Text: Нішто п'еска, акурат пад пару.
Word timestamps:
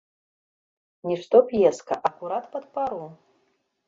Нішто 1.09 1.37
п'еска, 1.51 1.93
акурат 2.09 2.45
пад 2.55 2.65
пару. 2.79 3.03